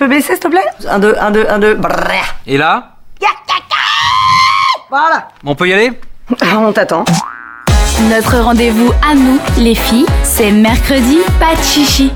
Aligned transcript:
peux 0.00 0.08
baisser, 0.08 0.32
s'il 0.32 0.40
te 0.40 0.48
plaît? 0.48 0.64
Un, 0.88 0.98
deux, 0.98 1.14
un, 1.20 1.30
deux, 1.30 1.46
un, 1.48 1.58
deux. 1.58 1.74
Brrr. 1.74 2.34
Et 2.46 2.56
là? 2.56 2.92
Voilà. 4.88 5.28
On 5.44 5.54
peut 5.54 5.68
y 5.68 5.72
aller? 5.72 5.92
On 6.56 6.72
t'attend. 6.72 7.04
Notre 8.10 8.38
rendez-vous 8.38 8.90
à 9.08 9.14
nous, 9.14 9.38
les 9.58 9.74
filles, 9.74 10.06
c'est 10.24 10.50
mercredi, 10.50 11.18
pas 11.38 11.54
de 11.54 11.62
chichi. 11.62 12.10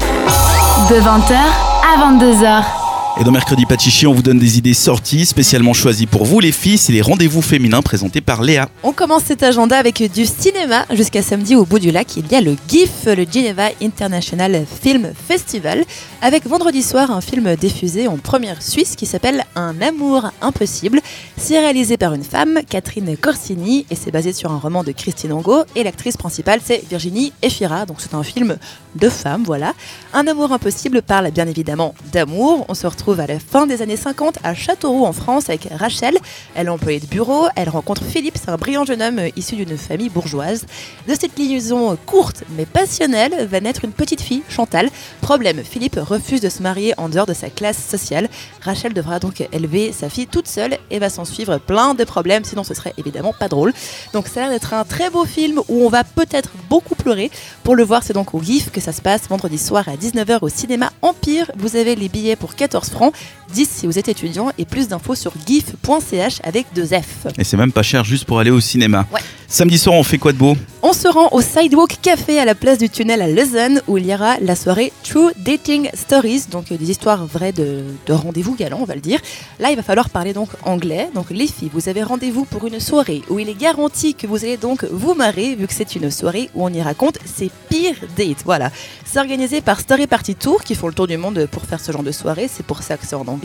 De 0.91 0.97
20h 0.97 1.35
à 1.37 2.11
22h. 2.11 2.84
Et 3.17 3.23
dans 3.23 3.31
Mercredi 3.31 3.65
Pachichi, 3.65 4.09
on 4.09 4.13
vous 4.13 4.23
donne 4.23 4.41
des 4.41 4.59
idées 4.59 4.75
sorties 4.75 5.25
spécialement 5.25 5.73
choisies 5.73 6.07
pour 6.07 6.25
vous 6.25 6.41
les 6.41 6.51
filles. 6.51 6.79
C'est 6.79 6.93
les 6.93 7.01
rendez-vous 7.01 7.43
féminins 7.43 7.81
présentés 7.81 8.21
par 8.21 8.43
Léa. 8.43 8.69
On 8.83 8.93
commence 8.93 9.23
cet 9.23 9.45
agenda 9.45 9.79
avec 9.79 10.03
du 10.13 10.27
cinéma. 10.27 10.85
Jusqu'à 10.93 11.23
samedi 11.23 11.55
au 11.55 11.65
bout 11.65 11.79
du 11.79 11.93
lac, 11.93 12.17
il 12.17 12.27
y 12.27 12.35
a 12.35 12.41
le 12.41 12.57
GIF, 12.67 13.05
le 13.07 13.25
Geneva 13.31 13.69
International 13.81 14.65
Film 14.83 15.13
Festival, 15.29 15.85
avec 16.23 16.45
vendredi 16.45 16.83
soir 16.83 17.13
un 17.13 17.21
film 17.21 17.55
diffusé 17.55 18.09
en 18.09 18.17
première 18.17 18.61
suisse 18.61 18.97
qui 18.97 19.07
s'appelle 19.07 19.45
Un 19.55 19.81
amour 19.81 20.31
impossible. 20.41 21.01
C'est 21.37 21.61
réalisé 21.61 21.97
par 21.97 22.15
une 22.15 22.25
femme, 22.25 22.59
Catherine 22.69 23.17
Corsini, 23.17 23.87
et 23.91 23.95
c'est 23.95 24.11
basé 24.11 24.33
sur 24.33 24.51
un 24.51 24.59
roman 24.59 24.83
de 24.83 24.91
Christine 24.91 25.33
Angot. 25.33 25.63
Et 25.77 25.85
l'actrice 25.85 26.17
principale, 26.17 26.59
c'est 26.65 26.83
Virginie 26.91 27.33
Efira. 27.43 27.87
Donc 27.87 27.99
c'est 28.01 28.15
un 28.15 28.25
film 28.25 28.57
de 28.97 29.09
femmes, 29.09 29.45
voilà. 29.45 29.73
Un 30.13 30.27
amour 30.27 30.51
impossible 30.51 31.01
parle 31.01 31.31
bien 31.31 31.47
évidemment 31.47 31.95
d'amour. 32.13 32.65
On 32.69 32.75
se 32.75 32.89
à 33.13 33.27
la 33.27 33.39
fin 33.39 33.67
des 33.67 33.83
années 33.83 33.97
50 33.97 34.39
à 34.43 34.55
Châteauroux 34.55 35.05
en 35.05 35.13
France 35.13 35.51
avec 35.51 35.69
Rachel. 35.71 36.17
Elle 36.55 36.67
est 36.67 36.71
employée 36.71 37.01
de 37.01 37.07
bureau, 37.07 37.47
elle 37.55 37.69
rencontre 37.69 38.03
Philippe, 38.03 38.39
un 38.47 38.57
brillant 38.57 38.85
jeune 38.85 39.03
homme 39.03 39.19
euh, 39.19 39.29
issu 39.37 39.57
d'une 39.57 39.77
famille 39.77 40.09
bourgeoise. 40.09 40.65
De 41.07 41.15
cette 41.15 41.39
liaison 41.39 41.97
courte 42.07 42.45
mais 42.57 42.65
passionnelle 42.65 43.47
va 43.47 43.61
naître 43.61 43.85
une 43.85 43.93
petite 43.93 44.23
fille, 44.23 44.43
Chantal. 44.49 44.89
Problème, 45.25 45.65
Philippe 45.65 45.99
refuse 45.99 46.43
de 46.43 46.51
se 46.51 46.63
marier 46.63 46.93
en 46.99 47.09
dehors 47.09 47.25
de 47.25 47.33
sa 47.33 47.49
classe 47.49 47.83
sociale. 47.83 48.29
Rachel 48.61 48.93
devra 48.93 49.21
donc 49.21 49.43
élever 49.53 49.91
sa 49.91 50.11
fille 50.11 50.27
toute 50.27 50.47
seule 50.47 50.77
et 50.91 50.99
va 50.99 51.09
s'en 51.09 51.25
suivre 51.25 51.57
plein 51.57 51.95
de 51.95 52.05
problèmes, 52.05 52.45
sinon 52.45 52.63
ce 52.63 52.75
serait 52.75 52.93
évidemment 52.99 53.33
pas 53.33 53.49
drôle. 53.49 53.73
Donc 54.13 54.29
ça 54.29 54.41
a 54.41 54.43
l'air 54.43 54.53
d'être 54.53 54.75
un 54.75 54.85
très 54.85 55.09
beau 55.09 55.25
film 55.25 55.63
où 55.69 55.83
on 55.83 55.89
va 55.89 56.05
peut-être 56.05 56.51
beaucoup 56.69 56.95
pleurer. 56.95 57.31
Pour 57.63 57.75
le 57.75 57.85
voir, 57.85 58.03
c'est 58.03 58.13
donc 58.13 58.35
au 58.35 58.43
GIF 58.43 58.71
que 58.71 58.83
ça 58.83 58.93
se 58.93 59.01
passe 59.01 59.27
vendredi 59.27 59.57
soir 59.57 59.89
à 59.89 59.97
19h 59.97 60.41
au 60.43 60.51
cinéma 60.51 60.91
Empire. 61.01 61.51
Vous 61.57 61.77
avez 61.77 61.97
les 61.97 62.11
billets 62.11 62.37
pour 62.37 62.55
14 62.55 62.91
francs, 62.91 63.15
10 63.55 63.69
si 63.71 63.87
vous 63.87 63.99
êtes 63.99 64.09
étudiant 64.09 64.51
et 64.59 64.65
plus 64.65 64.89
d'infos 64.89 65.15
sur 65.15 65.33
gif.ch 65.47 66.41
avec 66.43 66.67
deux 66.75 66.87
F. 66.87 67.27
Et 67.39 67.45
c'est 67.45 67.57
même 67.57 67.73
pas 67.73 67.83
cher 67.83 68.05
juste 68.05 68.25
pour 68.25 68.39
aller 68.41 68.51
au 68.51 68.61
cinéma. 68.61 69.07
Ouais. 69.13 69.21
Samedi 69.47 69.79
soir, 69.79 69.95
on 69.95 70.03
fait 70.03 70.19
quoi 70.19 70.33
de 70.33 70.39
beau? 70.39 70.57
On 70.83 70.93
se 70.93 71.07
rend 71.07 71.29
au 71.31 71.41
Sidewalk 71.41 71.99
Café 72.03 72.41
à 72.41 72.45
la 72.45 72.55
place 72.57 72.79
du 72.79 72.89
tunnel 72.91 73.23
à 73.23 73.29
Lausanne 73.29 73.81
où 73.87 73.97
il 73.99 74.07
y 74.07 74.13
aura 74.15 74.39
la 74.41 74.57
soirée 74.57 74.93
True 75.05 75.31
Dating 75.37 75.89
Stories, 75.95 76.47
donc 76.51 76.73
euh, 76.73 76.77
des 76.77 76.91
histoires 76.91 77.25
vraies 77.27 77.53
de, 77.53 77.85
de 78.07 78.13
rendez-vous 78.13 78.57
galants, 78.57 78.81
on 78.81 78.85
va 78.85 78.97
le 78.97 79.01
dire. 79.01 79.21
Là, 79.61 79.71
il 79.71 79.77
va 79.77 79.83
falloir 79.83 80.11
parler 80.11 80.33
donc 80.33 80.49
anglais. 80.65 81.09
Donc 81.15 81.31
les 81.31 81.47
filles, 81.47 81.71
vous 81.73 81.89
avez 81.89 82.03
rendez-vous 82.03 82.45
pour 82.47 82.67
une 82.67 82.81
soirée 82.81 83.23
où 83.31 83.39
il 83.39 83.49
est 83.49 83.59
garanti 83.59 84.15
que 84.15 84.27
vous 84.27 84.43
allez 84.45 84.57
donc 84.57 84.85
vous 84.91 85.15
marrer 85.15 85.55
vu 85.55 85.67
que 85.69 85.73
c'est 85.75 85.95
une 85.95 86.11
soirée 86.11 86.51
où 86.55 86.65
on 86.65 86.71
y 86.73 86.83
raconte 86.83 87.19
ses 87.25 87.51
pires 87.69 87.95
dates. 88.17 88.43
Voilà. 88.45 88.71
C'est 89.05 89.21
organisé 89.21 89.61
par 89.61 89.79
Story 89.79 90.09
Party 90.09 90.35
Tour 90.35 90.65
qui 90.65 90.75
font 90.75 90.89
le 90.89 90.95
tour 90.95 91.07
du 91.07 91.17
monde 91.17 91.47
pour 91.51 91.63
faire 91.63 91.79
ce 91.81 91.93
genre 91.93 92.03
de 92.03 92.13
soirée. 92.13 92.51
C'est 92.53 92.67
pour 92.67 92.83
ça 92.83 92.97
que 92.97 93.07
c'est 93.07 93.15
en 93.15 93.29
anglais. 93.29 93.44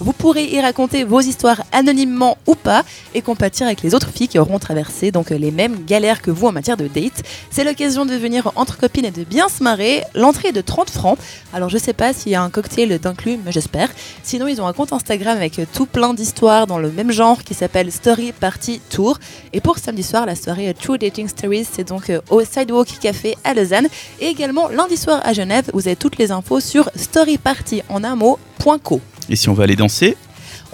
Vous 0.00 0.12
pourrez 0.12 0.44
y 0.46 0.60
raconter 0.60 1.04
vos 1.04 1.20
histoires 1.20 1.62
anonymement 1.72 2.36
ou 2.46 2.54
pas 2.54 2.84
et 3.14 3.22
compatir 3.22 3.66
avec 3.66 3.82
les 3.82 3.94
autres 3.94 4.10
filles 4.10 4.28
qui 4.28 4.38
auront 4.38 4.58
traversé 4.58 5.12
donc 5.12 5.30
les 5.30 5.50
mêmes 5.50 5.84
galères 5.84 6.20
que 6.20 6.30
vous 6.30 6.48
en 6.48 6.52
matière 6.52 6.76
de 6.76 6.88
date. 6.88 7.22
C'est 7.50 7.64
l'occasion 7.64 8.04
de 8.04 8.14
venir 8.14 8.50
entre 8.56 8.76
copines 8.76 9.04
et 9.04 9.10
de 9.10 9.24
bien 9.24 9.48
se 9.48 9.62
marrer. 9.62 10.02
L'entrée 10.14 10.48
est 10.48 10.52
de 10.52 10.60
30 10.60 10.90
francs. 10.90 11.18
Alors 11.52 11.68
je 11.68 11.78
sais 11.78 11.92
pas 11.92 12.12
s'il 12.12 12.32
y 12.32 12.34
a 12.34 12.42
un 12.42 12.50
cocktail 12.50 12.98
d'inclus, 12.98 13.38
mais 13.44 13.52
j'espère. 13.52 13.88
Sinon 14.22 14.48
ils 14.48 14.60
ont 14.60 14.66
un 14.66 14.72
compte 14.72 14.92
Instagram 14.92 15.36
avec 15.36 15.60
tout 15.72 15.86
plein 15.86 16.12
d'histoires 16.12 16.66
dans 16.66 16.78
le 16.78 16.90
même 16.90 17.12
genre 17.12 17.42
qui 17.42 17.54
s'appelle 17.54 17.92
Story 17.92 18.32
Party 18.32 18.80
Tour. 18.90 19.18
Et 19.52 19.60
pour 19.60 19.78
samedi 19.78 20.02
soir, 20.02 20.26
la 20.26 20.34
soirée 20.34 20.74
True 20.74 20.98
Dating 20.98 21.28
Stories, 21.28 21.66
c'est 21.70 21.88
donc 21.88 22.10
euh, 22.10 22.20
au 22.30 22.42
Sidewalk 22.44 22.88
Café 23.00 23.36
à 23.44 23.54
Lausanne. 23.54 23.88
Et 24.20 24.26
également 24.26 24.68
lundi 24.68 24.96
soir 24.96 25.20
à 25.24 25.32
Genève, 25.32 25.70
vous 25.72 25.86
avez 25.86 25.96
toutes 25.96 26.18
les 26.18 26.32
infos 26.32 26.60
sur 26.60 26.90
storyparty 26.96 27.82
en 27.88 28.02
un 28.04 28.16
mot.co. 28.16 29.00
Et 29.28 29.36
si 29.36 29.48
on 29.48 29.54
va 29.54 29.64
aller 29.64 29.76
danser 29.76 30.16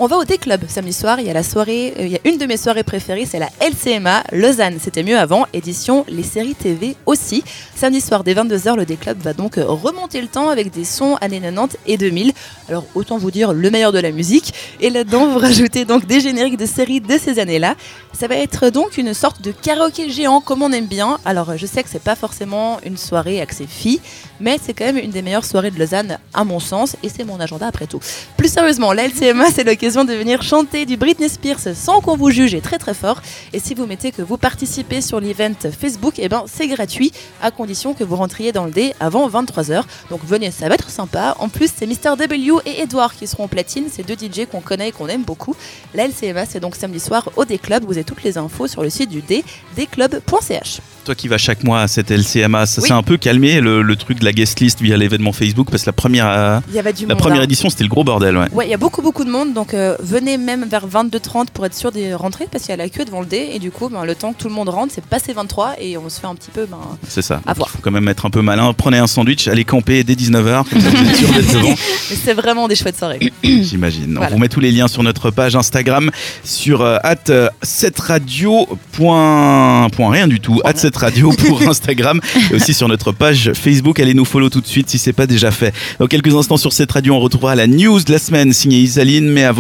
On 0.03 0.07
va 0.07 0.17
au 0.17 0.25
D-Club 0.25 0.63
samedi 0.67 0.95
soir. 0.95 1.21
Il 1.21 1.27
y 1.27 1.31
a 1.31 1.35
la 1.35 1.43
soirée, 1.43 1.93
euh, 1.99 2.07
il 2.07 2.11
y 2.11 2.17
a 2.17 2.21
une 2.25 2.39
de 2.39 2.47
mes 2.47 2.57
soirées 2.57 2.85
préférées, 2.85 3.27
c'est 3.27 3.39
la 3.39 3.51
LCMA 3.61 4.25
Lausanne. 4.33 4.79
C'était 4.81 5.03
mieux 5.03 5.19
avant. 5.19 5.45
Édition 5.53 6.07
les 6.09 6.23
séries 6.23 6.55
TV 6.55 6.97
aussi. 7.05 7.45
Samedi 7.77 8.01
soir 8.01 8.25
dès 8.25 8.33
22h, 8.33 8.77
le 8.77 8.87
D-Club 8.87 9.19
va 9.21 9.35
donc 9.35 9.59
euh, 9.59 9.65
remonter 9.67 10.23
le 10.23 10.29
temps 10.29 10.49
avec 10.49 10.71
des 10.71 10.87
sons 10.87 11.17
années 11.17 11.39
90 11.39 11.77
et 11.87 11.99
2000. 11.99 12.33
Alors 12.71 12.87
autant 12.95 13.19
vous 13.19 13.31
dire 13.31 13.53
le 13.53 13.71
meilleur 13.71 13.93
de 13.93 13.99
la 13.99 14.11
musique. 14.11 14.55
Et 14.81 14.89
là-dedans, 14.89 15.27
vous 15.27 15.39
rajoutez 15.39 15.85
donc 15.85 16.07
des 16.07 16.21
génériques 16.21 16.57
de 16.57 16.65
séries 16.65 17.03
de 17.03 17.19
ces 17.19 17.39
années-là. 17.39 17.75
Ça 18.19 18.27
va 18.27 18.37
être 18.37 18.71
donc 18.71 18.97
une 18.97 19.13
sorte 19.13 19.43
de 19.43 19.53
karaoké 19.53 20.09
géant 20.09 20.41
comme 20.41 20.63
on 20.63 20.73
aime 20.73 20.87
bien. 20.87 21.19
Alors 21.27 21.51
euh, 21.51 21.57
je 21.59 21.67
sais 21.67 21.83
que 21.83 21.91
c'est 21.91 22.03
pas 22.03 22.17
forcément 22.17 22.79
une 22.87 22.97
soirée 22.97 23.43
axée 23.43 23.67
filles, 23.69 24.01
mais 24.41 24.59
c'est 24.65 24.73
quand 24.73 24.87
même 24.87 24.97
une 24.97 25.11
des 25.11 25.21
meilleures 25.21 25.45
soirées 25.45 25.71
de 25.71 25.79
Lausanne 25.79 26.17
à 26.33 26.45
mon 26.45 26.59
sens 26.59 26.97
et 27.03 27.11
c'est 27.11 27.25
mon 27.25 27.39
agenda 27.39 27.67
après 27.67 27.87
tout. 27.87 28.01
Plus 28.39 28.49
sérieusement, 28.51 28.95
la 28.95 29.07
LCMA 29.07 29.51
c'est 29.51 29.65
l'occasion 29.65 29.90
de 29.91 30.13
venir 30.15 30.43
chanter 30.43 30.87
du 30.87 30.97
Britney 30.97 31.29
Spears 31.29 31.75
sans 31.75 32.01
qu'on 32.01 32.17
vous 32.17 32.31
juge 32.31 32.55
et 32.55 32.61
très 32.61 32.79
très 32.79 32.95
fort. 32.95 33.21
Et 33.53 33.59
si 33.59 33.75
vous 33.75 33.87
mettez 33.87 34.13
que 34.13 34.23
vous 34.23 34.37
participez 34.37 35.01
sur 35.01 35.19
l'event 35.21 35.51
Facebook, 35.79 36.19
et 36.21 36.29
ben 36.29 36.45
c'est 36.47 36.69
gratuit 36.69 37.11
à 37.43 37.51
condition 37.51 37.93
que 37.93 38.05
vous 38.05 38.15
rentriez 38.17 38.53
dans 38.53 38.65
le 38.67 38.71
dé 38.71 38.95
avant 39.01 39.29
23h. 39.29 39.83
Donc 40.11 40.21
venez, 40.25 40.53
ça 40.53 40.69
va 40.69 40.77
être 40.77 40.91
sympa. 40.91 41.35
En 41.41 41.49
plus, 41.49 41.71
c'est 41.77 41.87
Mr 41.87 42.17
W 42.17 42.53
et 42.67 42.83
Edouard 42.83 43.15
qui 43.17 43.27
seront 43.27 43.45
en 43.45 43.49
platine, 43.49 43.85
ces 43.91 44.05
deux 44.05 44.15
DJ 44.15 44.47
qu'on 44.51 44.61
connaît 44.61 44.91
et 44.91 44.93
qu'on 44.93 45.09
aime 45.09 45.25
beaucoup. 45.25 45.57
La 45.95 46.07
LCMA 46.07 46.47
c'est 46.47 46.61
donc 46.61 46.77
samedi 46.77 47.01
soir 47.01 47.29
au 47.37 47.45
D-Club. 47.45 47.85
Vous 47.85 47.93
avez 47.95 48.05
toutes 48.05 48.23
les 48.23 48.39
infos 48.39 48.69
sur 48.69 48.83
le 48.83 48.91
site 48.91 49.11
du 49.11 49.23
D, 49.23 49.45
dclub.ch. 49.77 50.79
Toi 51.05 51.15
qui 51.15 51.29
vas 51.29 51.39
chaque 51.39 51.65
mois 51.65 51.81
à 51.81 51.89
cette 51.89 52.11
LCMA, 52.11 52.67
ça 52.67 52.81
Oui. 52.83 52.89
s'est 52.89 52.95
un 52.95 53.03
peu 53.03 53.17
calmé 53.17 53.61
le, 53.61 53.83
le 53.83 53.97
truc 53.97 54.21
de 54.21 54.25
la 54.25 54.33
guest 54.33 54.61
list 54.61 54.81
via 54.81 54.97
l'événement 54.97 55.33
Facebook 55.33 55.69
parce 55.71 55.83
que 55.83 55.87
la 55.89 55.93
première, 55.95 56.29
euh, 56.29 56.61
la 56.73 56.83
monde. 56.83 57.17
première 57.19 57.41
hein. 57.41 57.45
édition 57.45 57.71
c'était 57.71 57.85
le 57.85 57.89
gros 57.89 58.05
bordel. 58.05 58.37
Ouais. 58.37 58.47
Ouais, 58.53 58.67
il 58.67 58.71
y 58.71 58.75
a 58.75 58.79
beaucoup 58.79 59.03
beaucoup 59.03 59.25
de 59.25 59.31
monde, 59.31 59.53
donc 59.55 59.70
euh, 59.75 59.97
venez 60.01 60.37
même 60.39 60.65
vers 60.69 60.87
22h30 60.87 61.47
pour 61.53 61.67
être 61.67 61.75
sûr 61.75 61.93
de 61.93 62.13
rentrer 62.15 62.47
parce 62.51 62.65
qu'il 62.65 62.71
y 62.71 62.75
a 62.75 62.77
la 62.77 62.89
queue 62.89 63.05
devant 63.05 63.21
le 63.21 63.27
dé 63.27 63.51
et 63.53 63.59
du 63.59 63.71
coup, 63.71 63.89
ben, 63.89 64.05
le 64.05 64.15
temps 64.15 64.33
que 64.33 64.39
tout 64.43 64.49
le 64.49 64.55
monde 64.55 64.69
rentre, 64.69 64.93
c'est 64.95 65.05
passé 65.05 65.33
23 65.33 65.75
et 65.81 65.97
on 65.97 66.09
se 66.09 66.21
fait 66.21 66.27
un 66.27 66.35
petit 66.35 66.51
peu. 66.51 66.67
Ben, 66.67 66.79
C'est 67.09 67.23
ça. 67.23 67.41
À 67.47 67.53
Il 67.53 67.57
voir. 67.57 67.69
faut 67.71 67.79
quand 67.83 67.91
même 67.91 68.09
être 68.09 68.27
un 68.27 68.31
peu 68.31 68.43
malin. 68.43 68.73
Prenez 68.73 68.99
un 68.99 69.07
sandwich, 69.07 69.49
allez 69.49 69.65
camper 69.65 70.05
dès 70.05 70.15
19h, 70.15 70.69
comme 70.69 70.81
ça 70.81 70.89
vous 70.91 71.09
êtes 71.09 71.17
sûr 71.17 71.33
d'être 71.33 71.53
devant. 71.55 71.69
mais 71.71 72.17
c'est 72.25 72.35
vraiment 72.35 72.69
des 72.69 72.77
chouettes 72.77 72.97
soirées. 72.99 73.33
J'imagine. 73.45 74.13
Voilà. 74.15 74.29
On 74.29 74.35
vous 74.35 74.39
met 74.39 74.49
tous 74.49 74.61
les 74.61 74.73
liens 74.73 74.89
sur 74.89 75.03
notre 75.03 75.31
page 75.31 75.57
Instagram 75.57 76.11
sur 76.45 76.83
euh, 76.83 76.99
at 77.03 77.31
euh, 77.31 77.49
7radio. 77.65 78.67
Point, 78.93 79.89
point 79.91 80.11
rien 80.11 80.29
du 80.29 80.41
tout. 80.41 80.61
At 80.65 80.77
7 80.77 80.97
radio 80.97 81.33
pour 81.47 81.63
Instagram 81.63 82.21
et 82.51 82.55
aussi 82.55 82.75
sur 82.75 82.89
notre 82.89 83.13
page 83.13 83.53
Facebook. 83.55 83.99
Allez 84.01 84.15
nous 84.15 84.25
follow 84.25 84.49
tout 84.51 84.61
de 84.61 84.67
suite 84.67 84.89
si 84.91 84.99
c'est 84.99 85.13
pas 85.13 85.27
déjà 85.27 85.51
fait. 85.51 85.75
Dans 85.99 86.07
quelques 86.07 86.35
instants 86.35 86.57
sur 86.57 86.73
cette 86.73 86.91
radio, 86.93 87.15
on 87.15 87.21
retrouvera 87.21 87.55
la 87.55 87.67
news 87.67 88.01
de 88.01 88.13
la 88.13 88.19
semaine 88.19 88.53
signée 88.53 88.79
Isaline, 88.81 89.29
mais 89.31 89.45
avant 89.45 89.60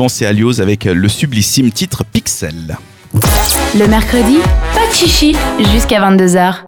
avec 0.61 0.84
le 0.87 1.09
sublissime 1.09 1.71
titre 1.72 2.05
Pixel. 2.05 2.78
Le 3.78 3.87
mercredi, 3.87 4.38
pas 4.75 4.88
de 4.88 4.94
chichi 4.94 5.37
jusqu'à 5.75 6.00
22h. 6.00 6.65